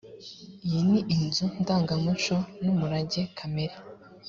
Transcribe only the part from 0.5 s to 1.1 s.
iyi ni